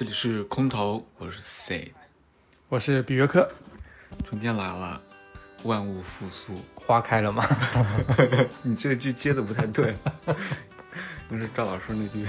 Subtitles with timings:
[0.00, 1.92] 这里是空投，我是 C，
[2.70, 3.46] 我是比约克。
[4.24, 4.98] 春天来了，
[5.64, 7.46] 万物复苏，花开了吗？
[8.64, 9.92] 你这句接的不太对，
[11.28, 12.26] 那是赵老师那句，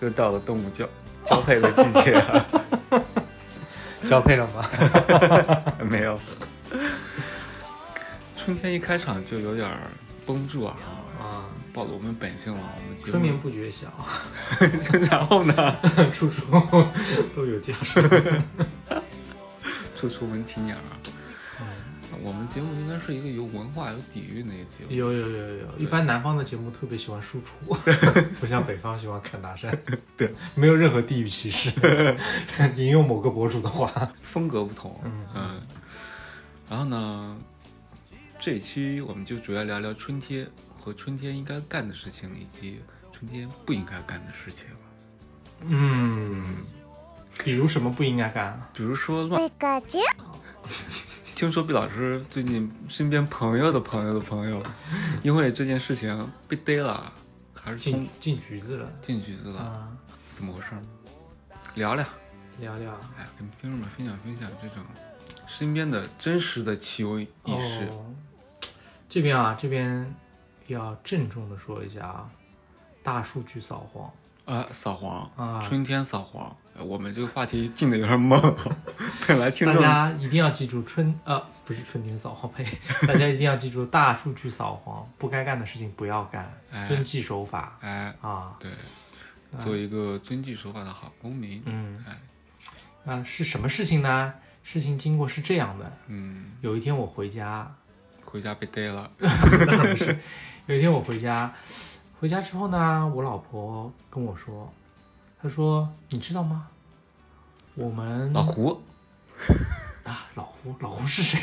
[0.00, 0.88] 又到了动物交
[1.26, 2.46] 交配的季节了。
[4.08, 4.70] 交配了吗？
[5.84, 6.18] 没有。
[8.34, 9.70] 春天一开场就有点
[10.24, 10.99] 绷住啊，啊，
[11.72, 12.74] 暴露我们本性了。
[12.76, 13.88] 我们节春眠不觉晓，
[15.10, 15.54] 然后呢？
[16.14, 16.42] 处处
[17.34, 18.00] 都有家书。
[19.98, 20.76] 处处闻啼鸟。
[22.22, 24.90] 我们节目应该是一个有文化、有底蕴的一个节目。
[24.90, 27.74] 有有有有有，一般南方的节目特别喜欢输出，
[28.40, 29.74] 不像北方喜欢侃大山。
[30.18, 31.72] 对，没有任何地域歧视。
[32.76, 35.00] 引用某个博主的话，风格不同。
[35.04, 35.60] 嗯嗯。
[36.68, 37.38] 然后呢，
[38.38, 40.46] 这一期我们就主要聊聊春天
[40.80, 42.80] 和春天应该干的事情，以及
[43.12, 44.64] 春天不应该干的事情。
[45.62, 46.56] 嗯，
[47.44, 48.70] 比如什么不应该干啊？
[48.72, 49.50] 比如说乱。
[51.36, 54.62] 听说毕老师最近身边朋友的朋友的朋友，
[55.22, 57.10] 因为这件事情被逮了，
[57.54, 58.92] 还是进进局子了。
[59.00, 59.88] 进局子了，啊，
[60.36, 60.82] 怎么回事呢？
[61.76, 62.04] 聊聊，
[62.58, 62.92] 聊聊。
[63.18, 64.84] 哎，跟听众们分享分享这种
[65.46, 67.88] 身边的真实的奇闻异事。
[67.90, 68.14] 哦，
[69.08, 70.14] 这边啊，这边
[70.72, 72.30] 要郑重的说一下啊，
[73.02, 74.10] 大数据扫黄。
[74.46, 76.56] 啊，扫黄啊春天扫黄。
[76.76, 78.56] 呃我们这个话题进的有点猛，
[79.28, 82.64] 本来听大家一定要记住春呃不是春天扫黄呸，
[83.06, 88.56] 大家一定要记住大数据扫黄，不该干的事情不要干，哎遵纪守法哎，啊。
[88.58, 88.70] 对，
[89.62, 91.62] 做一个遵纪守法的好公民。
[91.66, 94.32] 嗯哎，啊是什么事情呢？
[94.62, 97.70] 事情经过是这样的，嗯，有一天我回家，
[98.24, 99.10] 回家被逮了。
[99.20, 100.18] 当然不是，
[100.70, 101.52] 有一天我回家，
[102.20, 104.72] 回家之后呢，我老婆跟我说，
[105.42, 106.68] 她说你知道吗？
[107.74, 108.80] 我们老胡，
[110.06, 111.42] 啊，老胡，老胡是谁？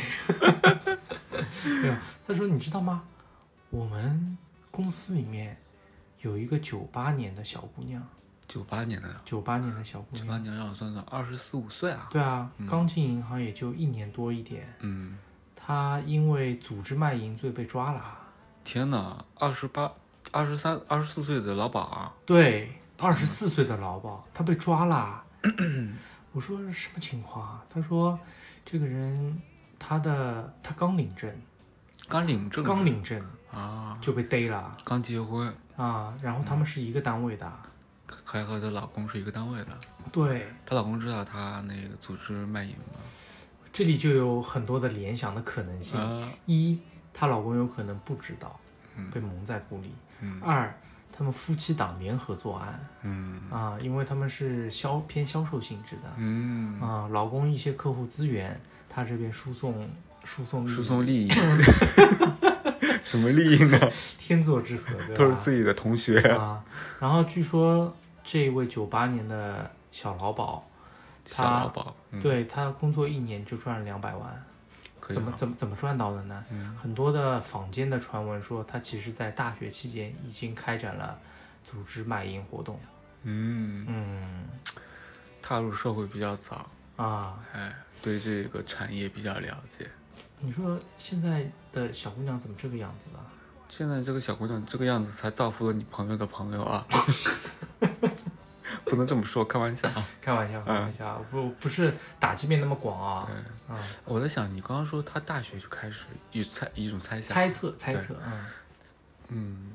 [1.81, 1.95] 没有，
[2.25, 3.03] 他说你知道吗？
[3.69, 4.37] 我们
[4.71, 5.57] 公司里面
[6.21, 8.01] 有一个九八年的小姑娘，
[8.47, 12.07] 九八年的，九八年的小姑娘九八娘，年让我算算，二十四五岁啊。
[12.11, 15.17] 对啊嗯，刚进银行也就一年多一点，嗯，
[15.53, 18.19] 她因为组织卖淫罪被抓了。
[18.67, 19.93] 天哪，二十八、
[20.29, 25.23] 二十三、二十四岁的老鸨啊，对，二十四岁的老鸨，她被抓了。
[26.33, 27.65] 我说什么情况啊？
[27.69, 28.19] 他说
[28.65, 29.41] 这个人
[29.79, 31.33] 他的他刚领证，
[32.09, 37.49] 刚领证，刚领证啊，就被逮了刚结婚，啊，然后他们是一个单位的。
[38.25, 39.67] 还和她老公是一个单位的。
[40.11, 42.99] 对，她老公知道她那个组织卖淫吗？
[43.71, 46.81] 这里就有很多的联想的可能性：啊一，
[47.17, 48.59] 她老公有可能不知道，
[48.95, 49.09] 嗯。
[49.09, 49.89] 被蒙在鼓里；
[50.21, 50.39] 嗯。
[50.43, 50.71] 二，
[51.11, 52.79] 他们夫妻档联合作案。
[53.01, 53.41] 嗯。
[53.49, 56.03] 啊，因为他们是销偏销售性质的。
[56.17, 59.89] 嗯，啊，老公一些客户资源，他这边输送
[60.23, 61.31] 输送输送利益，
[63.03, 63.79] 什么利益呢？
[64.19, 65.15] 天作之合，对吧？
[65.17, 66.19] 都是自己的同学。
[66.19, 66.63] 啊。
[66.99, 70.67] 然后据说这一位九八年的小劳保，
[71.25, 74.43] 小他劳保嗯对他工作一年就赚了两百万，
[75.07, 76.43] 可以吗怎么怎么赚到的呢？
[76.51, 81.17] 嗯很多的坊间的传闻说，他其实在大学期间已经开展了
[81.63, 82.77] 组织卖淫活动。
[83.23, 84.45] 嗯，嗯
[85.41, 89.89] 踏入社会比较早，啊，哎，对这个产业比较了解。
[90.39, 93.23] 你说现在的小姑娘怎么这个样子啊？
[93.69, 96.85] 现在这个小姑娘这个样子，才造福了你朋友的朋友啊！
[98.89, 100.07] 不能这么说，开玩笑啊。
[100.21, 103.27] 开玩笑，开玩笑，不不是打击面那么广啊。
[103.27, 108.45] 对啊，我在想，你刚刚说他大学就开始一猜一种猜想，猜测猜测，嗯，
[109.29, 109.73] 嗯，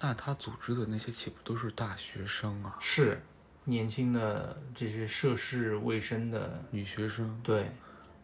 [0.00, 2.76] 那他组织的那些岂不都是大学生啊？
[2.80, 3.20] 是
[3.64, 7.70] 年轻的这些涉世未深的，女学生？，对，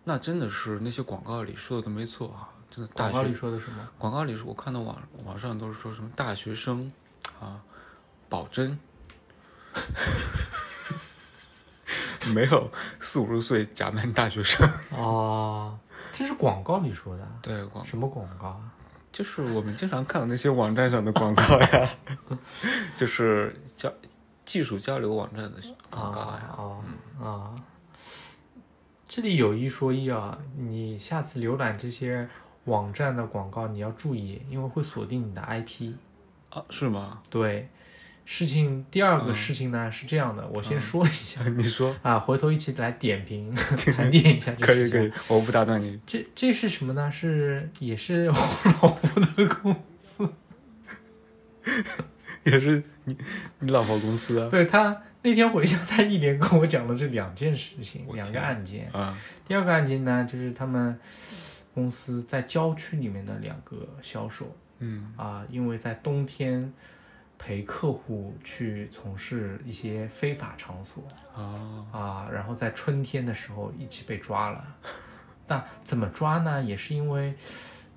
[0.05, 3.13] 那真的是那些广告里说的都没错啊，真的大学。
[3.13, 3.89] 广告里说的什么？
[3.99, 6.91] 广告里是我看到网网上都是说什么大学生
[7.41, 7.61] 啊，
[8.31, 8.79] 保真，
[12.33, 14.69] 没有四五十岁假扮大学生。
[14.91, 15.79] 哦，
[16.13, 17.27] 这是广告里说的。
[17.43, 18.73] 对广什么广告啊？
[19.13, 21.91] 就是我们经常看到那些网站上的广告呀，
[22.99, 23.93] 就是交
[24.45, 25.53] 技术交流网站的
[25.91, 26.55] 广告呀。
[26.57, 26.81] 啊
[27.21, 27.55] 嗯啊！
[29.09, 32.29] 这里有一说一啊，你下次浏览这些
[32.65, 35.93] 网站的广告，你要注意，因为会锁定你的 IP。
[36.51, 37.21] 啊，是吗？
[37.31, 37.69] 对，
[38.27, 41.43] 事情第二个嗯事情呢、是这样的，我先嗯说一下。
[41.57, 46.01] 你说啊，回头一起来点评盘点一下可以可以，我不打断你。
[46.07, 47.11] 这这是什么呢？
[47.13, 48.35] 是也是我
[48.83, 49.75] 老婆的公
[50.17, 50.29] 司。
[52.45, 53.17] 也是你
[53.61, 54.49] 你老婆公司啊？
[54.51, 58.91] 对他那天回家，他一连跟我讲了这两件事情，两个案件。
[58.93, 59.19] 啊，
[59.49, 60.99] 第二个案件呢，就是他们
[61.75, 66.75] 公司在郊区里面的两个销售嗯啊，因为在冬天
[67.45, 71.05] 陪客户去从事一些非法场所
[71.37, 74.65] 啊啊，然后在春天的时候一起被抓了。
[75.47, 76.63] 那怎么抓呢？
[76.63, 77.35] 也是因为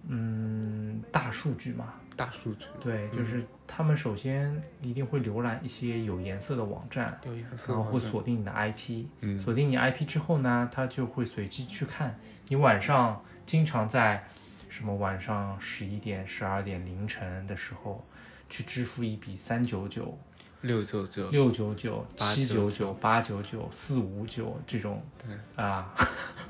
[0.09, 9.39] 嗯大数据嘛，大数据对，就是他们首先一定会浏览一些有颜色的网站，有颜色的然后会锁定你的 IP，嗯。
[9.39, 12.19] 锁定你 IP 之后呢，他就会随机去看。
[12.49, 14.25] 你晚上经常在
[14.67, 18.05] 什么晚上十一点、十二点凌晨的时候
[18.49, 20.17] 去支付一笔三九九、
[20.61, 25.93] 六九九六九九、七九899九、八九九、四五九这种对啊，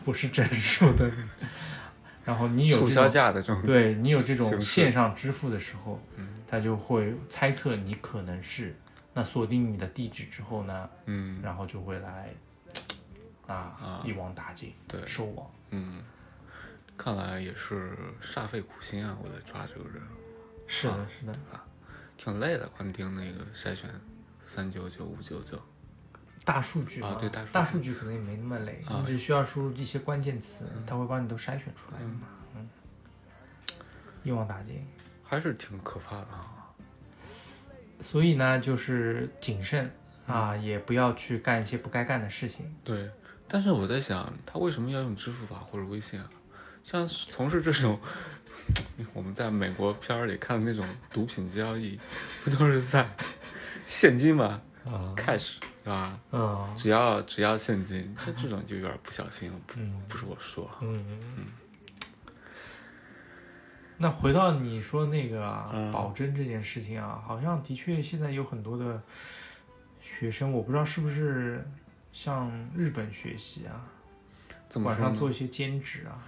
[0.06, 1.12] 不是整数的。
[2.26, 8.76] 然后你有促销价的这种对你有这种线上支付的时候，嗯他就会猜测你可能是，
[9.14, 12.34] 那锁定你的地址之后呢，嗯然后就会来
[13.48, 15.50] 啊啊一网打尽，对收网。
[15.72, 16.02] 嗯，
[16.98, 20.02] 看来也是煞费苦心啊，我在抓这个人。
[20.68, 21.66] 是的啊是的对吧？
[22.18, 23.90] 挺累的，光盯那个筛选
[24.46, 25.60] 三九九、五九九。
[26.44, 32.00] 大数据啊对大数据大数据可能也没那么累，啊你只需要输入一些关键词，它会帮你都筛选出来。
[32.56, 32.70] 嗯，
[34.24, 34.86] 一网打尽。
[35.24, 36.74] 还是挺可怕的啊。
[38.00, 39.92] 所以呢，就是谨慎
[40.26, 42.74] 啊，嗯也不要去干一些不该干的事情。
[42.84, 43.10] 对，
[43.50, 46.30] 但是我在想，他为什么要用支付宝或者微信啊？
[46.86, 48.00] 像从事这种
[49.14, 52.00] 我们在美国片儿里看的那种毒品交易，
[52.44, 53.08] 不都是在
[53.88, 54.62] 现金吗？
[54.86, 55.40] 啊，cash
[55.84, 56.20] 是吧？
[56.32, 59.60] 嗯只要只要现金，这这种就有点不小心了。
[59.68, 60.70] 不嗯不是我说。
[60.82, 61.04] 嗯
[61.38, 61.46] 嗯，
[63.98, 69.02] 那回到你说那个保真这件事情啊，好像的确现在有很多的
[70.02, 71.66] 学生，我不知道是不是
[72.14, 73.84] 向日本学习啊，
[74.84, 76.24] 晚上做一些兼职啊。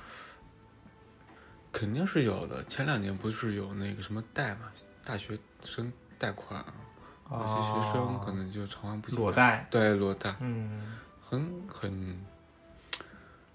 [1.71, 2.63] 肯定是有的。
[2.65, 4.71] 前两年不是有那个什么贷嘛，
[5.05, 9.21] 大学生贷款啊，有些学生可能就偿还不起来。
[9.21, 10.35] 裸贷对，裸贷。
[10.39, 12.25] 嗯很很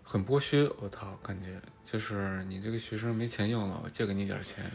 [0.04, 4.70] 很剥削，我操，感觉就是你这个学生没钱用了，我借给你点钱，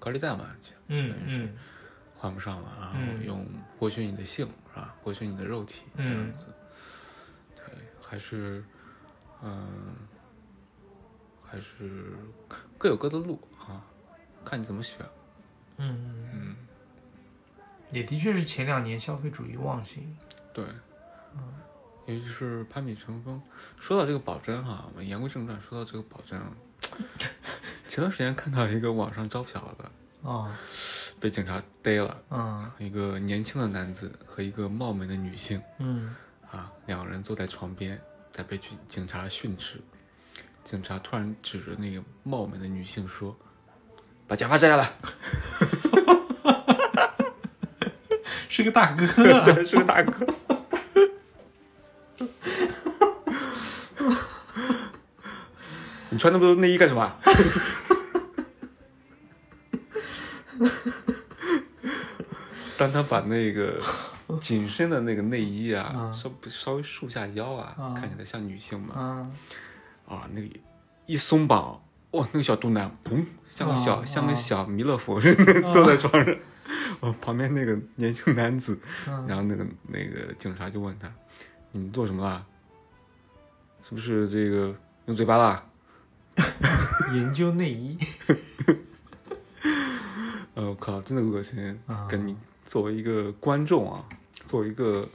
[0.00, 1.56] 高利贷嘛，就嗯相当于是嗯
[2.18, 3.46] 还不上了，然后嗯用
[3.78, 4.94] 剥削你的性是吧？
[5.04, 6.44] 剥削你的肉体这样嗯子，
[7.54, 7.64] 对，
[8.02, 8.64] 还是
[9.42, 9.94] 嗯，
[11.46, 12.16] 还是
[12.80, 13.84] 各有各的路啊，
[14.42, 14.96] 看你怎么选，
[15.76, 16.56] 嗯，嗯，
[17.90, 20.02] 也的确是前两年消费主义旺盛。
[20.54, 20.64] 对。
[21.34, 21.42] 嗯
[22.06, 23.40] 尤其是攀比成风。
[23.78, 26.40] 说到这个保真哈，我们言归正传，说到这个保真，
[27.88, 29.90] 前段时间看到一个网上招嫖的，
[30.22, 30.50] 哦
[31.20, 36.16] 被警察逮了，嗯一个年轻的男子和一个貌美的女性，嗯
[36.50, 38.00] 啊，两个人坐在床边，
[38.32, 39.80] 在被警警察训斥。
[40.70, 43.36] 警察突然指着那个貌美的女性说
[44.28, 44.92] ：“把假发摘下来。
[48.48, 49.04] 是个大哥、
[49.36, 50.32] 啊，对，是个大哥。
[56.10, 57.12] 你穿那么多内衣干什么？
[62.78, 63.82] 当他把那个
[64.40, 69.32] 紧身的那个内衣啊，嗯稍稍微束下腰啊，嗯看起来像女性嘛，嗯
[70.10, 70.48] 啊，那个
[71.06, 73.24] 一松绑，哇，那个小肚腩，砰，
[73.54, 76.34] 像个小、啊像个啊小弥勒佛似的、坐在床上。
[77.00, 81.10] 哦，旁边那个年轻男子，嗯然后那个那个警察就问他
[81.72, 82.44] ：“你们做什么啦？
[83.88, 84.74] 是不是这个
[85.06, 85.64] 用嘴巴啦？”
[87.14, 87.98] 研究内衣。
[90.54, 91.78] 呃，我靠，真的恶心！
[91.86, 92.36] 啊跟你
[92.66, 94.04] 作为一个观众啊，
[94.48, 95.08] 作为一个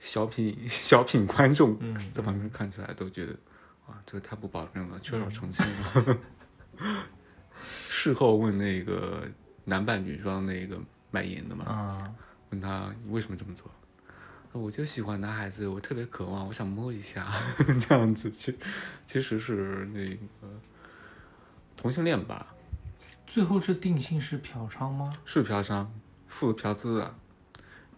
[0.00, 3.34] 小品小品观众，嗯在旁边看起来都觉得，
[3.88, 6.18] 哇，这个太不保证了，缺少诚信了。
[7.88, 9.28] 事后问那个
[9.64, 10.78] 男扮女装那个
[11.10, 12.14] 卖淫的嘛，啊
[12.50, 13.70] 问他你为什么这么做？
[14.52, 17.26] 我就喜欢男孩子，我特别渴望，我想摸一下，
[17.86, 18.56] 这样子，其
[19.06, 20.60] 其实是那个
[21.76, 22.54] 同性恋吧，
[23.26, 25.12] 最后这定性是嫖娼吗？
[25.26, 25.86] 是嫖娼，
[26.28, 27.14] 付了嫖资啊。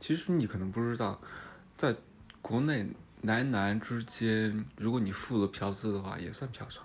[0.00, 1.20] 其实你可能不知道，
[1.76, 1.94] 在
[2.42, 2.88] 国内
[3.22, 6.80] 男男之间，如果你付了嫖资的话，也算嫖娼。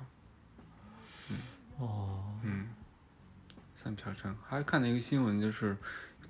[1.29, 1.37] 嗯
[1.77, 2.69] 哦，嗯，
[3.75, 4.33] 算嫖娼。
[4.47, 5.77] 还看到一个新闻，就是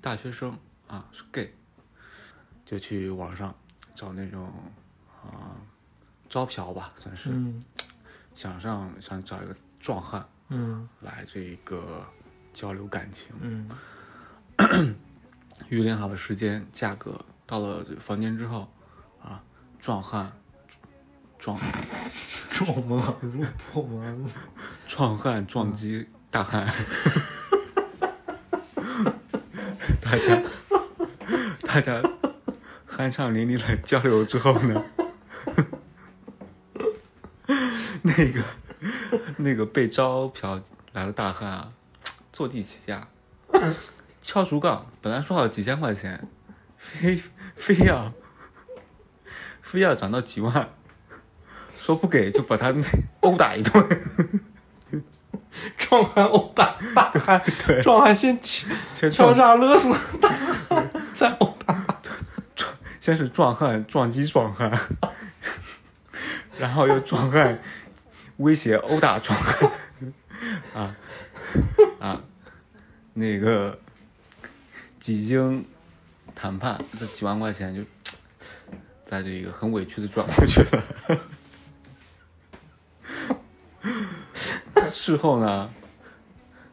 [0.00, 1.52] 大学生啊是 gay，
[2.64, 3.54] 就去网上
[3.94, 4.52] 找那种
[5.22, 5.56] 啊
[6.28, 7.64] 招嫖吧，算是，嗯
[8.34, 12.04] 想上想找一个壮汉嗯来这个
[12.52, 13.34] 交流感情。
[13.40, 14.96] 嗯
[15.68, 18.68] 预定好了时间、价格，到了房间之后，
[19.22, 19.42] 啊，
[19.84, 20.32] 壮汉，
[21.38, 21.60] 壮，
[22.52, 24.26] 撞门而入，破门而入。
[24.88, 26.72] 壮汉撞击大汉，
[30.00, 30.42] 大家
[31.60, 32.02] 大家
[32.96, 34.82] 酣畅淋漓的交流之后呢，
[38.00, 38.42] 那个
[39.36, 40.62] 那个被招嫖
[40.94, 41.72] 来的大汉啊，
[42.32, 43.06] 坐地起价，
[44.22, 46.26] 敲竹杠，本来说好几千块钱，
[46.78, 47.22] 非
[47.56, 48.14] 非要
[49.74, 50.68] 非要涨到几万，
[51.84, 52.86] 说不给就把他那
[53.20, 53.88] 殴打一顿。
[55.76, 60.32] 壮汉殴打大汉，对壮汉先敲先敲撞诈勒索大
[60.68, 61.74] 汉，再殴打。
[62.54, 64.80] 壮先是壮汉撞击壮汉，
[66.58, 67.58] 然后又壮汉
[68.36, 69.72] 威胁殴打壮汉，
[70.74, 70.96] 啊
[71.98, 72.20] 啊，
[73.12, 73.80] 那个
[75.00, 75.64] 几经
[76.34, 77.82] 谈判，这几万块钱就
[79.06, 80.84] 在这个很委屈的转过去了。
[84.92, 85.70] 事后呢，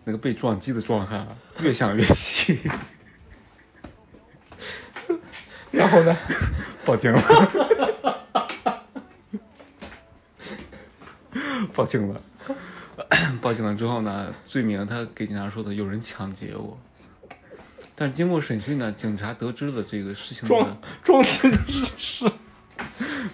[0.05, 2.59] 那个被撞击的壮汉啊越想越气。
[5.71, 6.17] 然后呢？
[6.85, 7.21] 报警了，
[11.73, 12.21] 报警了，
[13.41, 16.77] 报警了之后呢，罪名他给警察说的有人抢劫我，
[17.95, 22.31] 但是经过审讯呢，警察得知了这个事情的撞撞击的是是，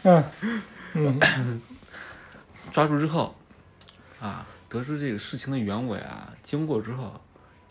[0.04, 0.24] 嗯。
[0.94, 1.62] 嗯。
[2.74, 3.36] 抓住之后，
[4.20, 7.22] 啊，得知这个事情的原委啊，经过之后，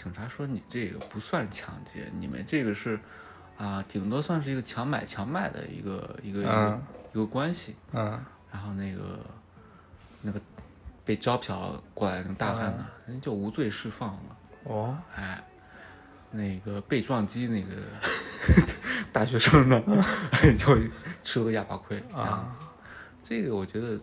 [0.02, 2.98] 警察说你这个不算抢劫，你们这个是
[3.58, 7.74] 啊，顶多算是一个强买强卖的一个一个一个、嗯一个关系。
[7.92, 8.18] 嗯
[8.52, 9.18] 然后那个
[10.22, 10.40] 那个
[11.04, 14.36] 被招嫖过来的那个大汉呢，人家就无罪释放了。
[14.64, 14.96] 哦。
[15.14, 15.42] 哎，
[16.36, 17.68] 那个被撞击那个
[19.12, 19.82] 大学生呢，
[20.58, 20.76] 就
[21.24, 22.02] 吃了个哑巴亏。
[22.12, 22.54] 啊，
[23.24, 23.98] 这个我觉得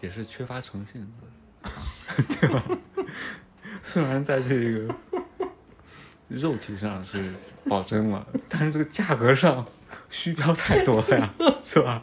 [0.00, 1.00] 也是缺乏诚信
[1.62, 1.72] 的，啊
[2.40, 2.62] 对吧？
[3.84, 4.94] 虽然在这个
[6.28, 7.32] 肉体上是
[7.68, 9.66] 保真了，但是这个价格上
[10.10, 11.34] 虚标太多了呀，
[11.64, 12.00] 是吧？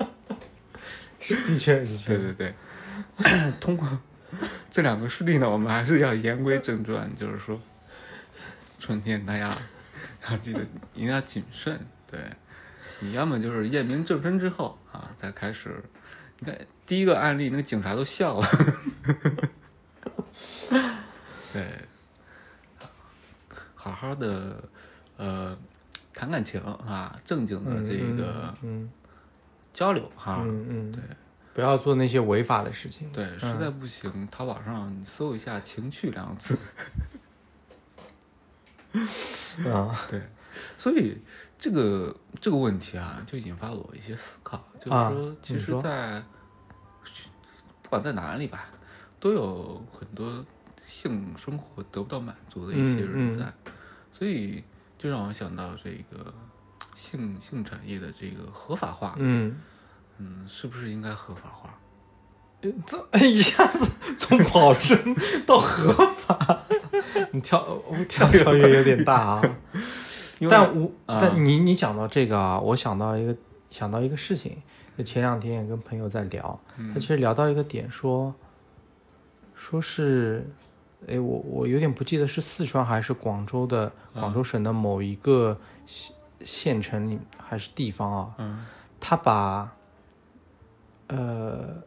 [1.21, 2.33] 是的确的确对对
[3.17, 3.88] 对， 通过
[4.71, 7.59] 这两个事例呢，我们还是要言归正传，就是说，
[8.79, 9.57] 春天大家
[10.29, 10.62] 要记得
[10.93, 12.19] 一定要谨慎，对，
[13.00, 15.83] 你要么就是验明正身之后啊，再开始，
[16.39, 18.48] 你看第一个案例那个警察都笑了，
[21.53, 21.67] 对，
[23.75, 24.63] 好好的
[25.17, 25.57] 呃
[26.13, 28.89] 谈感情啊，正经的这个嗯
[29.74, 31.01] 交流哈，嗯嗯，对。
[31.51, 33.12] 不要做那些违法的事情。
[33.12, 36.57] 对，实嗯在不行，淘宝上你搜一下“情趣”两个字。
[39.72, 40.08] 啊。
[40.10, 40.22] 对，
[40.77, 41.17] 所以
[41.58, 46.24] 这个这个问题啊，就引发了我一些思考，就是啊说，其实在，
[47.84, 48.65] 不管在哪里吧，
[49.19, 50.46] 都有很多
[50.86, 53.39] 性生活得不到满足的一些人嗯嗯。
[53.39, 53.53] 在，
[54.12, 54.63] 所以
[54.98, 56.34] 就让我想到这个
[56.96, 59.62] 性性产业的这个合法化，嗯，
[60.17, 61.77] 嗯，是不是应该合法化？
[62.61, 62.71] 呃
[63.13, 63.87] 这 一下子
[64.17, 65.93] 从保真到合
[66.27, 66.63] 法，
[67.31, 69.41] 你跳我跳跳跃有点大啊。
[70.49, 73.35] 但我啊但你你讲到这个啊，我想到一个
[73.69, 74.57] 想到一个事情，
[74.97, 76.93] 就前两天也跟朋友在聊，嗯。
[76.93, 78.33] 他其实聊到一个点说，
[79.55, 80.49] 说是，
[81.07, 88.65] 哎我我有点不记得是四川还是广州的广州省的某一个县县城里还是地方啊，嗯。
[89.01, 89.71] 他把
[91.07, 91.83] 呃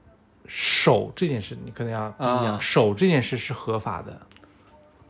[0.47, 4.21] 手这件事，你可能要啊手这件事是合法的，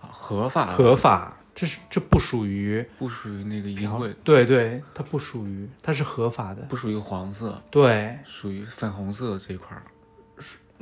[0.00, 9.82] 啊合法合法，这是这不属于不属于那个淫秽，对对，它不属于，它是合法的，不属于黄色，对，属于粉红色这一块儿。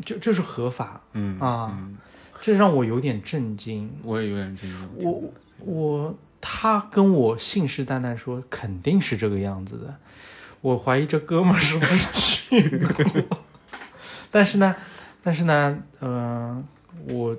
[0.05, 1.99] 就这是合法，嗯啊，嗯
[2.41, 3.99] 这让我有点震惊。
[4.03, 4.89] 我也有点震惊。
[4.97, 9.97] 我我他跟我信誓旦旦说肯定是这个样子的，
[10.63, 13.39] 我怀疑这哥们儿是不是去过，
[14.31, 14.77] 但是呢，
[15.23, 16.65] 但是呢，呃，
[17.09, 17.37] 我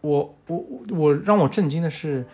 [0.00, 2.26] 我我我让我震惊的是，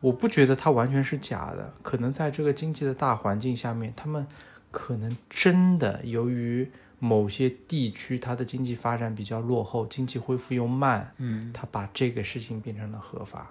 [0.00, 4.26] 我不觉得它完全是假的，可能在这个经济的大环境下面，他们
[4.70, 13.46] 可能真的由于某些地区它的经济发展比较落后，经济恢复又慢，嗯他把这个事情变成了合法。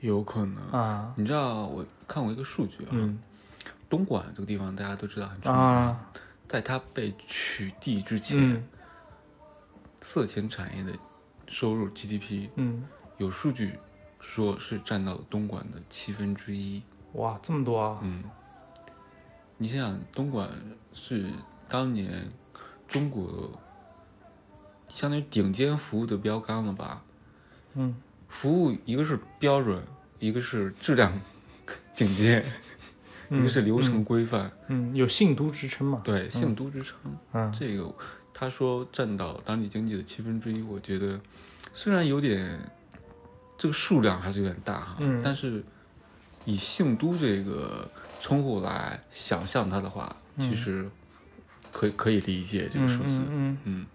[0.00, 3.18] 有可能啊你知道我看过一个数据啊，嗯
[3.88, 6.10] 东莞这个地方大家都知道很出名啊，
[6.48, 8.68] 在它被取缔之前，嗯
[10.02, 10.92] 色情产业的
[11.48, 12.86] 收入 GDP，嗯，
[13.18, 13.78] 有数据
[14.20, 16.82] 说是占到了东莞的七分之一。
[17.14, 18.00] 哇，这么多啊！
[18.02, 18.22] 嗯，
[19.58, 20.48] 你想想，东莞
[20.94, 21.30] 是
[21.68, 22.30] 当年
[22.86, 23.60] 中国
[24.88, 27.02] 相当于顶尖服务的标杆了吧？
[27.74, 27.96] 嗯
[28.28, 29.82] 服务一个是标准，
[30.18, 31.20] 一个是质量
[31.96, 32.44] 顶尖，
[33.30, 34.50] 一个是流程规范。
[34.68, 36.00] 嗯，有姓都之称嘛？
[36.04, 36.96] 对，姓都之称。
[37.32, 37.94] 嗯这个
[38.32, 41.18] 他说占到当地经济的七分之一，我觉得
[41.72, 42.58] 虽然有点
[43.56, 45.64] 这个数量还是有点大哈，嗯但是
[46.44, 47.90] 以姓都这个
[48.20, 50.88] 称呼来想象它的话，嗯其实
[51.72, 53.08] 可以可以理解这个数字。
[53.08, 53.86] 嗯嗯嗯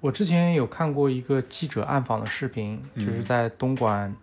[0.00, 4.14] 我之前有看过一个记者暗访的视频，嗯就是在东莞，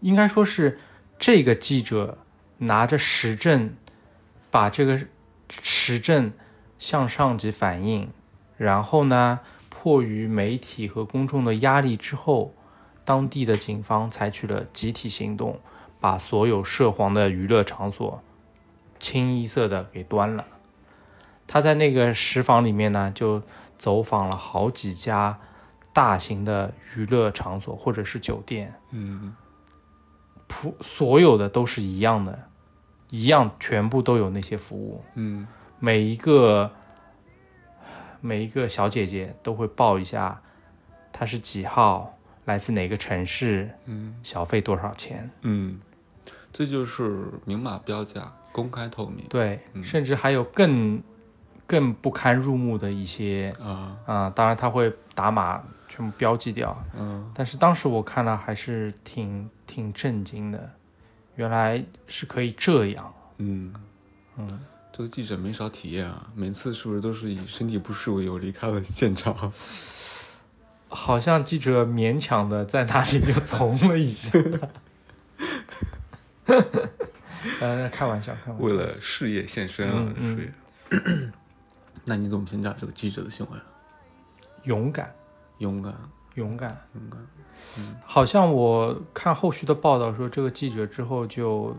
[0.00, 0.78] 应该说是
[1.18, 2.18] 这个记者
[2.64, 3.74] 拿着实证，
[4.52, 5.00] 把这个
[5.62, 6.32] 实证
[6.78, 8.10] 向上级反映，
[8.56, 12.54] 然后呢，迫于媒体和公众的压力之后，
[13.04, 15.58] 当地的警方采取了集体行动，
[16.00, 18.22] 把所有涉黄的娱乐场所
[19.00, 20.46] 清一色的给端了。
[21.48, 23.42] 他在那个石房里面呢，就
[23.78, 25.40] 走访了好几家
[25.92, 29.34] 大型的娱乐场所或者是酒店，嗯
[30.46, 32.38] 普所有的都是一样的，
[33.12, 35.46] 一样全部都有那些服务，嗯。
[35.78, 36.70] 每一个
[38.22, 40.40] 每一个小姐姐都会报一下，
[41.12, 42.16] 她是几号，
[42.46, 44.14] 来自哪个城市，嗯。
[44.22, 45.78] 小费多少钱，嗯，
[46.54, 49.26] 这就是明码标价，公开透明。
[49.28, 49.84] 对，嗯。
[49.84, 51.02] 甚至还有更
[51.66, 53.98] 更不堪入目的一些啊。
[54.06, 57.30] 啊、当然他会打码全部标记掉，嗯。
[57.34, 60.70] 但是当时我看了还是挺挺震惊的，
[61.36, 63.74] 原来是可以这样，嗯。
[64.38, 64.60] 嗯，
[64.92, 69.52] 这个记者没少体验啊，每次是不是都是以身体不适为由离开了现场？
[70.88, 74.30] 好像记者勉强的在那里就从了一下，
[77.60, 80.52] 呃，开玩笑，开玩笑，为了事业献身啊，嗯嗯属于。
[82.04, 83.64] 那你怎么评价这个记者的行为啊？
[84.64, 85.14] 勇敢，
[85.58, 85.94] 勇敢，
[86.34, 86.76] 勇敢。
[86.94, 87.20] 勇敢。
[87.78, 91.74] 嗯好像我看后续的报道说，这个记者之后就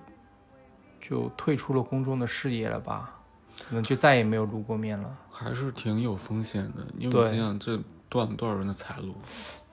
[1.02, 3.20] 就退出了公众的视野了吧，
[3.68, 5.18] 可能就再也没有露过面了。
[5.32, 9.14] 还是挺有风险的，因为对你想想，这断了多少人的财路？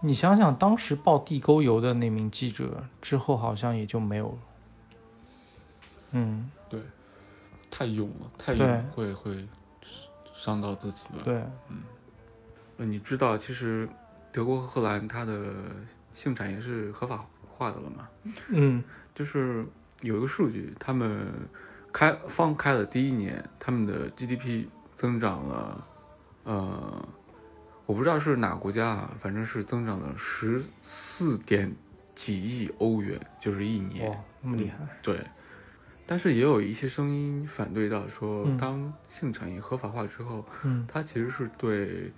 [0.00, 4.38] 你想想，当时报地沟油的那名记者之后，好像也就没有了。
[6.12, 6.80] 嗯，对，
[7.70, 9.46] 太勇了，太勇会会
[10.34, 11.22] 伤到自己吧。
[11.24, 11.36] 对，
[11.68, 11.82] 嗯，
[12.76, 13.88] 那你知道，其实
[14.32, 15.52] 德国和荷兰它的
[16.12, 18.08] 性产业是合法化的了嘛？
[18.48, 18.82] 嗯
[19.14, 19.64] 就是
[20.00, 21.26] 有一个数据，他们
[21.92, 24.66] 开放开了第一年，他们的 GDP
[24.96, 25.86] 增长了，
[26.44, 27.08] 呃，
[27.86, 31.74] 我不知道是哪个国家啊，反正是增长了十四点
[32.14, 34.10] 几亿欧元，就是一年。
[34.10, 35.20] 哇那么厉害嗯对。
[36.06, 42.10] 但是也有一些声音反对到说，嗯当性产业合法化之后，嗯它其实是对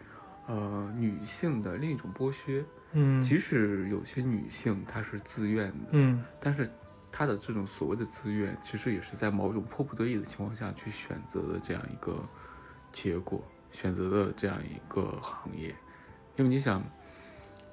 [0.47, 2.65] 呃女性的另一种剥削。
[2.95, 6.71] 嗯即使有些女性她是自愿的，嗯但是
[7.11, 12.23] 她的这种所谓的自愿，其实也是在某种迫不得已的情况下去选择的这样一个
[12.93, 15.75] 结果，选择的这样一个行业。
[16.37, 16.83] 因为你想，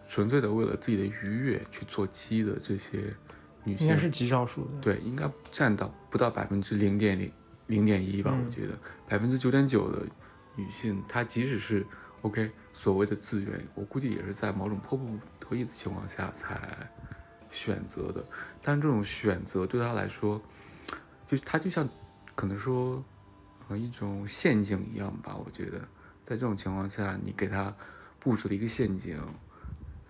[0.10, 3.14] 纯粹的为了自己的愉悦去做鸡的这些
[3.66, 4.72] 女性，应该是极少数的。
[4.82, 7.32] 对，应该占到不到百分之零点零
[7.68, 10.06] 零点一吧，嗯我觉得百分之九点九的
[10.56, 11.86] 女性，她即使是
[12.22, 16.90] OK 所谓的自愿，我估计也是在某种迫不得已的情况下才
[17.50, 18.24] 选择的。
[18.62, 20.42] 但这种选择对他来说，
[21.28, 21.88] 就他就像
[22.36, 23.04] 可能说
[23.70, 25.80] 呃一种陷阱一样吧，我觉得
[26.26, 27.74] 在这种情况下，你给他
[28.20, 29.18] 布置了一个陷阱，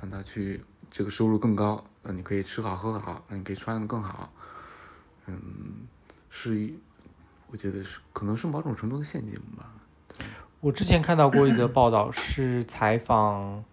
[0.01, 4.33] 让他去这个收入更高，那，你可以吃好喝好，那你可以穿的更好，
[5.27, 5.87] 嗯，
[6.31, 6.79] 是一，
[7.47, 9.71] 我觉得是可能是某种程度的陷阱吧。
[10.61, 13.63] 我之前看到过一则报道，是采访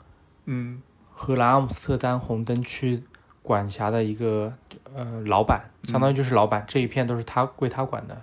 [0.44, 0.80] 嗯
[1.12, 3.02] 荷兰阿姆斯特丹红灯区
[3.42, 4.52] 管辖的一个
[4.94, 8.22] 呃老板，相当于就是老板，这一片都是他归他管的。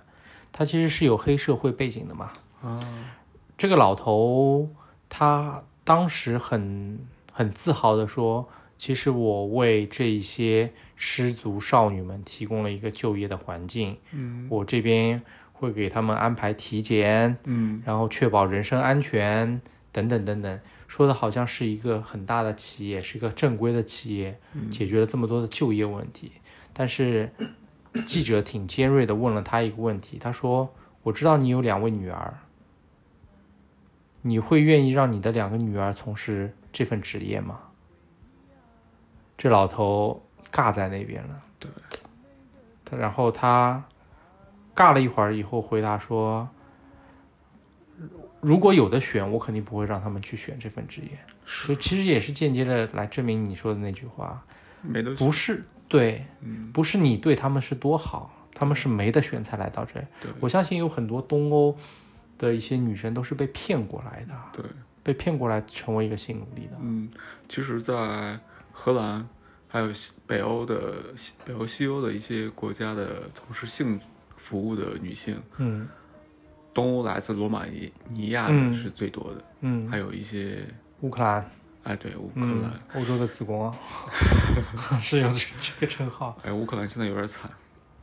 [0.52, 2.32] 他其实是有黑社会背景的嘛。
[2.62, 2.80] 啊
[3.58, 4.70] 这个老头
[5.08, 7.00] 他当时很
[7.32, 8.48] 很自豪的说，
[8.78, 15.22] 其实我为这一些失足少女们提供了一个就业的环境，嗯我这边
[15.54, 19.62] 会给他们安排体检，嗯然后确保人身安全
[19.92, 26.32] 等等等等，说的好像是一个很大的企业，是一个正规的企业，嗯解决了这么多的就业问题。
[26.72, 27.30] 但是
[28.06, 32.34] 记者挺尖锐的问了他一个问题，他说：“我知道你有两位女儿，
[34.20, 37.60] 你会愿意让你的两个女儿从事这份职业吗？”
[39.38, 40.20] 这老头
[40.52, 41.42] 尬在那边了。
[41.60, 41.70] 对，
[42.84, 43.84] 他然后他
[44.74, 46.48] 尬了一会儿以后回答说，
[48.40, 51.18] 如果有的选，我肯定不会让他们去选这份职业。
[51.46, 54.44] 所以其实也是间接的来证明你说的那句话，
[54.82, 60.02] 没得不是对，嗯不是你对他们是多好，他们是没得选才来到这
[60.40, 61.76] 我相信有很多东欧
[62.38, 64.64] 的一些女生都是被骗过来的，对，
[65.02, 66.72] 被骗过来成为一个性奴隶的。
[66.80, 67.10] 嗯，
[67.48, 68.40] 其实，在
[68.72, 69.28] 荷兰
[69.68, 74.00] 还有西北欧的西北欧、西欧的一些国家的从事性
[74.44, 75.88] 服务的女性，嗯。
[76.72, 78.76] 东欧来自罗马尼尼亚的嗯。
[78.82, 80.64] 是最多的，嗯，还有一些，
[81.02, 81.48] 乌克兰，
[81.84, 83.76] 哎，对，乌克嗯兰，，欧洲的子宫啊，
[85.00, 86.36] 是有这这个称号。
[86.42, 87.48] 哎，乌克兰现在有点惨，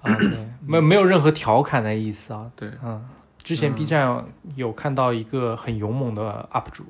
[0.01, 2.49] 啊，对， 没有没有任何调侃的意思啊。
[2.56, 2.69] 对。
[2.82, 3.06] 嗯，
[3.43, 4.23] 之前 B 站
[4.56, 6.86] 有看到一个很勇猛的 UP 主，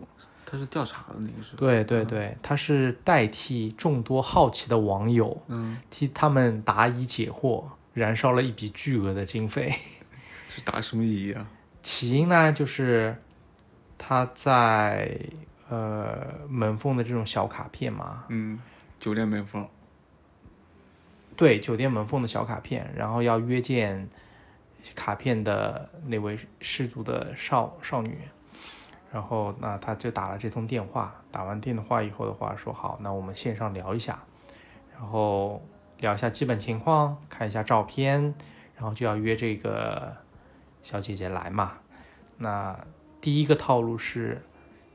[0.46, 1.56] 他是调查的那个是？
[1.56, 9.76] 对对对，他是代替众多好奇的网友，嗯，替他们答疑解惑，燃烧了一笔巨额的经费。
[10.50, 11.48] 是打什么疑啊？
[11.82, 13.16] 起因呢，就是
[13.98, 15.18] 他在
[15.70, 18.60] 呃门缝的这种小卡片嘛，嗯，
[19.00, 19.68] 酒店门缝，
[21.38, 24.10] 对，酒店门缝的小卡片，然后要约见
[24.94, 28.18] 卡片的那位失足的少少女，
[29.14, 34.20] 然后那他就打了这通电话，打完电话以后的话说好，那我们线上聊一下，
[34.94, 35.66] 然后
[36.02, 38.34] 聊一下基本情况，看一下照片，
[38.76, 40.18] 然后就要约这个
[40.84, 41.74] 小姐姐来嘛。
[42.38, 42.78] 那
[43.22, 44.42] 第一个套路是，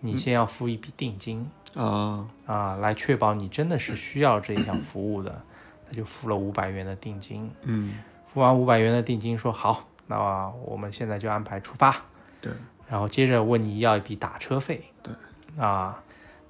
[0.01, 1.49] 你先要付一笔定金。
[1.75, 5.43] 啊，啊，来确保你真的是需要这一项服务的，
[5.87, 7.51] 他就付了五百元的定金。
[7.63, 7.99] 嗯，
[8.33, 12.03] 付完五百元的定金，说好，那我们现在就安排出发。
[12.41, 12.53] 对，
[12.89, 14.85] 然后接着问你要一笔打车费。
[15.03, 15.15] 对，
[15.63, 16.03] 啊，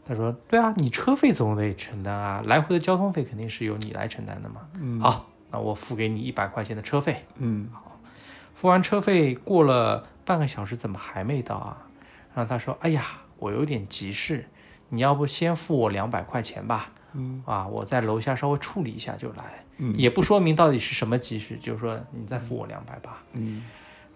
[0.08, 4.62] 他说对啊，你车费总得承担啊，来回的交通费肯定是由你来承担的嘛。
[4.80, 7.24] 嗯，，好，那我付给你一百块钱的车费。
[7.38, 7.98] 嗯，好
[8.54, 11.86] 付完车费过了半个小时，怎么还没到啊？
[12.34, 13.04] 然后他说，哎呀，
[13.38, 14.46] 我有点急事，
[14.88, 16.90] 你要不先付我两百块钱吧？
[17.12, 23.22] 嗯，啊，我在楼下稍微处理一下就来，嗯也不说明到底是什么急事，就是说你再付我两百吧。
[23.32, 23.64] 嗯，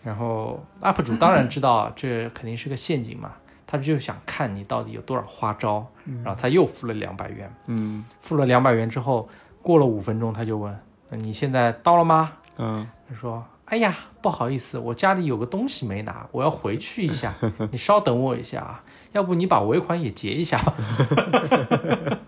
[0.04, 3.32] 然后 UP 主当然知道这肯定是个陷阱嘛，
[3.70, 9.28] 他就想看你到底有多少花招，嗯然后他又付了两百元，嗯，付了两百元之后，
[9.62, 10.76] 过了五分钟他就问，
[11.08, 12.32] 那你现在到了吗？
[12.58, 17.36] 嗯，他说，哎呀，不好意思，我家里有个东西没拿，我要回去一下，
[17.70, 20.74] 你稍等我一下啊，要不你把尾款也结一下吧。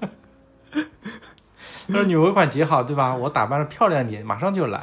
[1.89, 3.17] 他说你尾款结好对吧？
[3.17, 4.81] 我打扮的漂亮点，马上就来。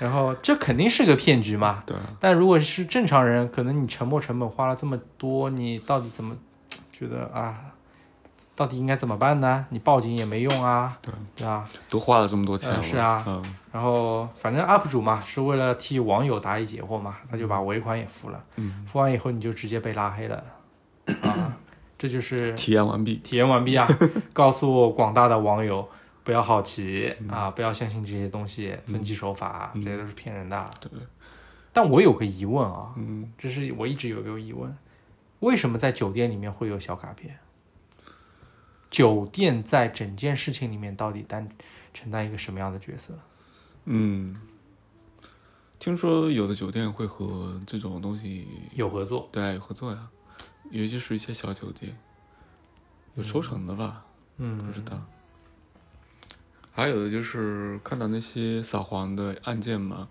[0.00, 1.82] 然后这肯定是个骗局嘛。
[1.86, 6.36] 对，但如果是正常人，可能你沉没成本花了这么多，你到底怎么
[6.92, 7.56] 觉得啊？
[8.54, 9.66] 到底应该怎么办呢？
[9.68, 11.68] 你报警也没用啊，对对吧？
[11.90, 20.42] 都花了这么多钱了，呃是啊，嗯，然后反正 UP 主嘛，是为了替网友答疑解惑嘛，他就把尾款也付了，嗯付完以后你就直接被拉黑了，
[21.20, 21.52] 啊，
[21.98, 23.86] 这就是体验完毕体验完毕啊！
[24.32, 25.90] 告诉广大的网友，
[26.26, 30.70] 不要好奇嗯啊，不要相信这些东西，分期手法，这些都是骗人的。
[30.80, 30.90] 对，
[31.72, 34.76] 但我有个疑问啊，嗯，这是我一直有个疑问，
[35.38, 37.38] 为什么在酒店里面会有小卡片？
[38.90, 41.48] 酒店在整件事情里面到底担
[41.94, 43.14] 承担一个什么样的角色？
[43.84, 44.40] 嗯，
[45.78, 50.08] 听说有的酒店会和这种东西有合作对有合作呀，
[50.72, 51.96] 尤其是一些小酒店，
[53.14, 54.04] 有抽成的吧？
[54.38, 55.00] 嗯不知道。
[56.76, 60.08] 还有的就是看到那些扫黄的案件嘛，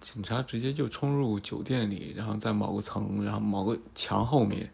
[0.00, 4.72] 警察直接就冲入酒店里，然后在某个层，然后某个墙后面，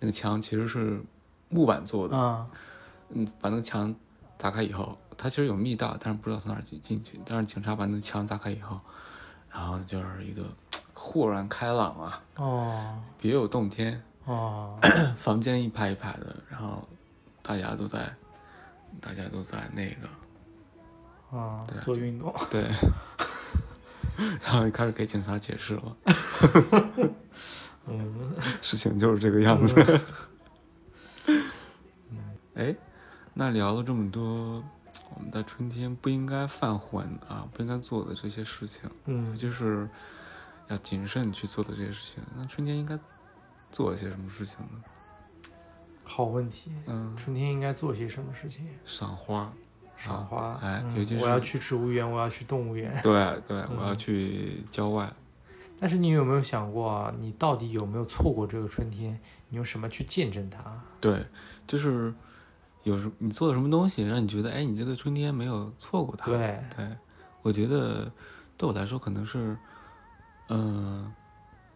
[0.00, 1.02] 那个墙其实是
[1.50, 2.46] 木板做的，啊，
[3.10, 3.94] 嗯，把那个墙
[4.38, 7.20] 打开以后，它其实有密道，但是不知道从哪儿进进去。
[7.26, 8.80] 但是警察把那个墙打开以后，
[9.52, 10.42] 然后就是一个
[10.94, 14.02] 豁然开朗啊，哦别有洞天。
[14.24, 14.78] 哦，
[15.22, 16.88] 房间一排一排的，然后
[17.42, 18.14] 大家都在，
[19.02, 20.08] 大家都在那个，
[21.30, 22.62] 啊对，做运动，对，
[24.42, 25.96] 然后就开始给警察解释了，
[27.86, 30.00] 嗯，事情就是这个样子。
[32.54, 32.74] 哎，
[33.34, 34.64] 那聊了这么多，
[35.14, 39.86] 我们在春天不应该犯浑啊，不应该做的这些事情，嗯就是
[40.68, 42.22] 要谨慎去做的这些事情。
[42.34, 42.98] 那春天应该
[43.70, 44.82] 做一些什么事情呢？
[46.02, 46.72] 好问题。
[46.86, 48.66] 嗯春天应该做些什么事情？
[48.86, 49.52] 赏花，
[50.06, 50.58] 赏花。
[50.62, 53.00] 哎，嗯尤其是我要去植物园，我要去动物园。
[53.02, 53.12] 对
[53.48, 55.12] 对， 我要嗯去郊外。
[55.78, 59.20] 但是你有没有想过啊，你到底有没有错过这个春天？
[59.50, 60.58] 你用什么去见证它？
[61.00, 61.26] 对，
[61.66, 62.14] 就是
[62.82, 66.26] 有什你做了什么东西，让你觉得，哎，你这个春天没有错过它。
[66.26, 66.88] 对对，
[67.42, 68.10] 我觉得
[68.56, 69.56] 对我来说可能是，
[70.48, 71.12] 嗯、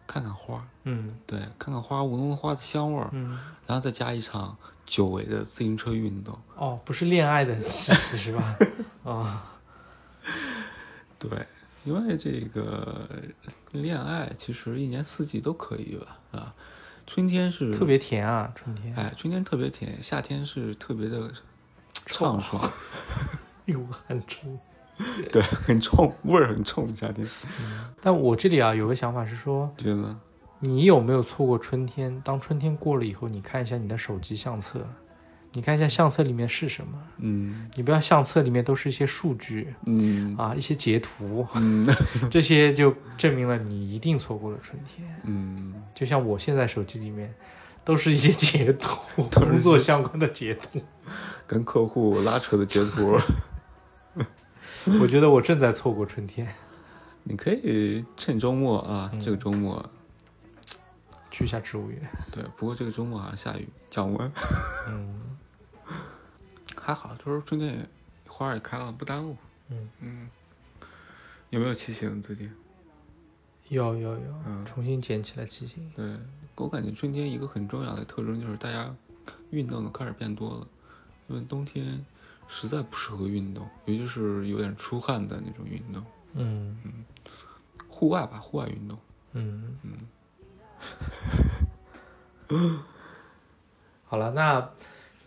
[0.07, 4.57] 看看花，嗯对，看看花，闻闻花的香味儿，嗯，然后再加一场
[4.91, 6.37] 久违的自行车运动。
[6.57, 8.57] 哦，不是恋爱的气息 是吧？
[9.05, 9.57] 啊、
[11.17, 11.29] 对，
[11.85, 13.07] 因为这个
[13.71, 16.53] 恋爱其实一年四季都可以吧，啊，
[17.07, 18.93] 春天是特别甜啊，春天。
[18.97, 21.31] 哎，春天特别甜，夏天是特别的
[22.07, 22.69] 畅爽，
[23.63, 24.59] 又很冲。
[25.31, 27.25] 对，很冲，味儿很冲，夏天。
[28.01, 30.19] 但我这里啊有个想法是说，觉得呢？
[30.61, 32.21] 你有没有错过春天？
[32.23, 34.87] 当春天过了以后，你看一下你的手机相册，
[35.53, 37.01] 你看一下相册里面是什么？
[37.17, 37.69] 嗯。
[37.75, 39.73] 你不要相册里面都是一些数据。
[39.85, 40.37] 嗯。
[40.37, 41.87] 啊，一些截图，嗯。
[42.31, 45.07] 这些就证明了你一定错过了春天。
[45.25, 47.33] 嗯，就像我现在手机里面
[47.83, 50.79] 都是一些截图， 工作相关的截图。
[51.47, 53.17] 跟客户拉扯的截图，
[55.01, 56.47] 我觉得我正在错过春天，
[57.23, 59.89] 你可以趁周末啊，嗯这个周末，
[61.31, 61.99] 去一下植物园。
[62.31, 64.31] 对，不过这个周末好像下雨，降温，
[64.87, 65.37] 嗯
[66.75, 67.87] 还好，就是春天
[68.27, 69.37] 花也开了，不耽误。
[69.69, 70.29] 嗯，嗯，
[71.49, 72.51] 有没有骑行最近？
[73.69, 75.91] 有有有，嗯重新捡起来骑行。
[75.95, 76.17] 对，
[76.57, 78.93] 我感觉春天一个很重要的特征就是大家
[79.51, 80.67] 运动的开始变多了，
[81.27, 82.05] 因为冬天
[82.49, 86.03] 实在不适合运动，尤其是有点出汗的那种运动。
[86.33, 87.05] 嗯嗯，
[87.87, 88.97] 户外吧，户外运动。
[89.33, 89.91] 嗯，嗯，
[94.05, 94.69] 好了，那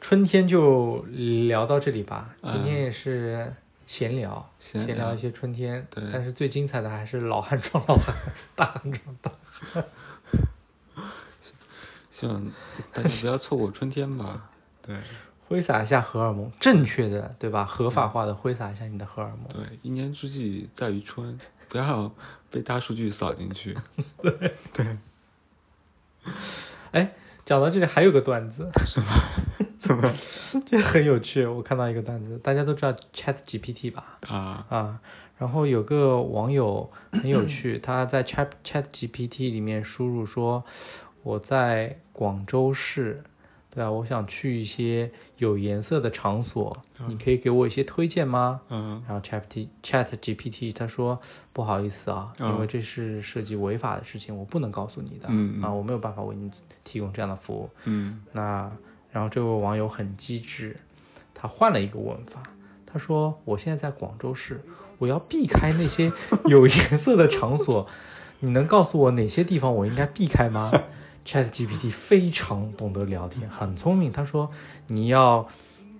[0.01, 1.03] 春天就
[1.49, 2.35] 聊到这里吧。
[2.43, 3.55] 嗯今天也是
[3.87, 5.87] 闲聊，闲聊聊一些春天。
[5.91, 8.15] 对但是最精彩的还是老汉撞老汉，
[8.55, 9.85] 大汉撞大汉。
[12.13, 12.53] 希望
[12.93, 14.51] 大家不要错过春天吧。
[14.83, 14.97] 对
[15.49, 17.65] 挥洒一下荷尔蒙，正确的对吧？
[17.65, 19.49] 合法化的挥洒一下你的荷尔蒙。
[19.49, 21.39] 对，一年之计在于春，
[21.69, 22.13] 不要
[22.51, 23.77] 被大数据扫进去。
[24.23, 24.55] 对。
[24.73, 24.97] 对，
[26.93, 27.13] 哎，
[27.45, 29.07] 讲到这里还有个段子，什么？
[29.81, 30.15] 怎么？
[30.67, 31.45] 这很有趣。
[31.47, 34.19] 我看到一个段子，大家都知道 Chat GPT 吧？
[34.29, 35.01] 啊啊，
[35.39, 40.65] 然后有个网友很有趣，他在 Chat Chat GPT 里面输入说，
[41.23, 43.25] 我在广州市，
[43.75, 46.77] 对啊，我想去一些有颜色的场所，
[47.09, 48.61] 你可以给我一些推荐吗？
[48.71, 49.03] 嗯。
[49.09, 49.43] 然后 Chat
[49.83, 51.21] Chat GPT 他说
[51.53, 55.29] 不好意思啊，因为嗯这是涉及违法的事情，我不能告诉你的，
[55.63, 56.51] 啊，我没有办法为你
[56.85, 57.71] 提供这样的服务。
[57.85, 58.23] 嗯。
[58.33, 58.71] 那
[59.11, 60.77] 然后这位网友很机智，
[61.35, 62.43] 他换了一个问法，
[62.87, 64.61] 他说：“我现在在广州市，
[64.99, 66.13] 我要避开那些
[66.47, 67.89] 有颜色的场所，
[68.39, 70.71] 你能告诉我哪些地方我应该避开吗
[71.27, 74.13] ？”Chat GPT 非常懂得聊天，很聪明。
[74.13, 74.51] 他说
[74.89, 75.49] ：“你要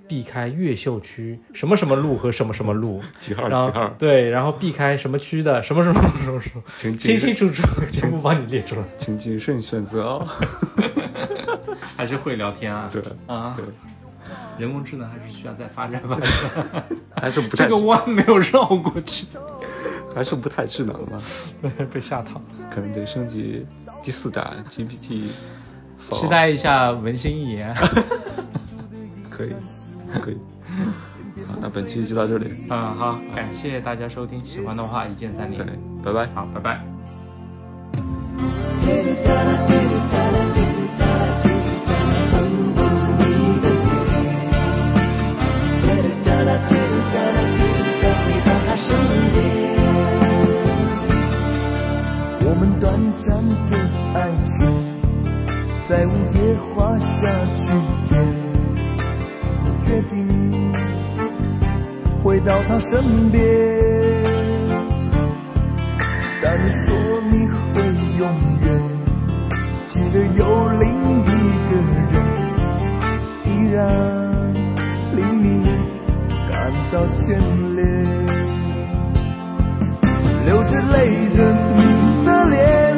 [0.07, 10.29] 避开越秀区什么什么路和什么什么路， 几号几号对，然后避开什么区的什么什么什么什么，请谨清清慎楚楚全部帮你列出来。”请谨慎选择哦。
[11.97, 13.65] 还是会聊天啊，对啊，对，
[14.59, 16.29] 人工智能还是需要再发展发展，
[17.17, 19.27] 还是不太这个弯没有绕过去，
[20.15, 21.21] 还是不太智能吧？
[21.93, 22.41] 被吓到。
[22.71, 23.67] 可能得升级
[24.03, 25.29] 第四代 GPT。
[26.13, 27.75] 期待一下文心一言。
[29.31, 29.53] 可以，
[30.23, 30.37] 可以。
[31.49, 32.47] 好，那本期就到这里。
[32.71, 35.67] 嗯，好，感谢大家收听，喜欢的话一键三连，，
[36.05, 36.27] 拜拜。
[36.35, 36.81] 好，拜拜。
[52.57, 53.35] 我们短暂
[53.67, 53.77] 的
[54.15, 54.65] 爱情，
[55.83, 56.39] 在午夜
[56.73, 57.67] 画下句
[58.05, 58.15] 点。
[59.65, 60.15] 我决定
[62.23, 63.43] 回到他身边，
[66.41, 66.95] 但你说
[67.29, 67.83] 你会
[68.19, 68.23] 永
[68.63, 68.67] 远
[69.89, 70.87] 记得有另
[71.25, 71.27] 一
[71.67, 71.75] 个
[72.13, 72.15] 人，
[73.47, 73.75] 依然
[75.17, 75.45] 令你
[76.53, 77.27] 感到眷
[77.75, 77.83] 恋。
[80.47, 80.95] 流着泪
[81.35, 81.39] 的
[82.49, 82.97] 脸，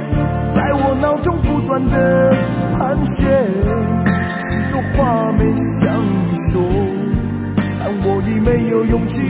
[0.53, 2.35] 在我脑中不断的
[2.77, 3.27] 盘旋，
[4.39, 5.91] 许多话没向
[6.31, 6.61] 你说，
[7.81, 9.23] 但我已没有勇气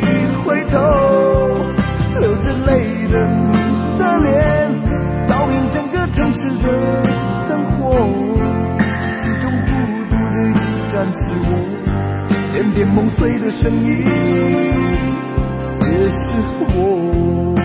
[0.45, 0.79] 回头。
[2.19, 3.53] 流着泪的你
[3.99, 4.71] 的脸，
[5.29, 7.03] 倒映整个城市的
[7.47, 8.09] 灯火，
[9.19, 9.71] 其中孤
[10.09, 10.53] 独的一
[10.89, 11.51] 盏是我，
[12.55, 14.03] 点点梦碎的声音，
[15.81, 16.33] 也是
[16.75, 17.56] 我。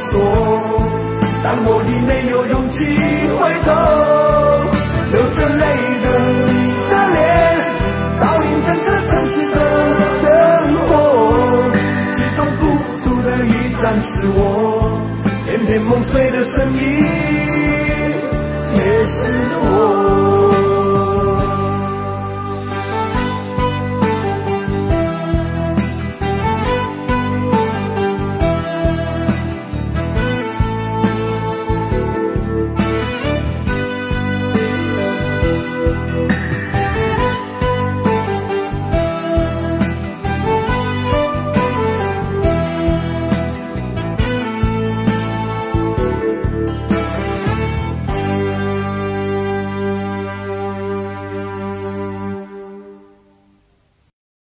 [0.00, 0.18] 说
[1.42, 2.84] 但我已没有勇气
[3.38, 3.68] 回头
[5.12, 5.64] 流着泪
[6.02, 6.06] 的
[6.48, 6.52] 你
[6.90, 7.18] 的脸
[8.20, 9.56] 倒映整个城市的
[10.22, 10.26] 灯
[10.86, 10.90] 火。
[12.12, 12.62] 其中孤
[13.04, 15.00] 独的一盏是我
[15.46, 16.80] 片片梦碎的声音
[18.74, 19.18] 也是
[19.62, 19.99] 我。